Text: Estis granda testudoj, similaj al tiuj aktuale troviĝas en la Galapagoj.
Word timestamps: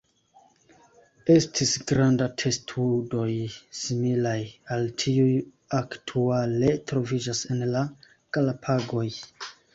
Estis 1.33 1.73
granda 1.91 2.27
testudoj, 2.43 3.27
similaj 3.81 4.39
al 4.77 4.89
tiuj 5.05 5.29
aktuale 5.83 6.73
troviĝas 6.93 7.45
en 7.57 7.63
la 7.77 7.87
Galapagoj. 8.41 9.07